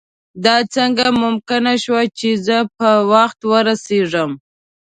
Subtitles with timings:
[0.45, 4.31] دا څنګه ممکنه شوه چې زه په وخت ورسېږم.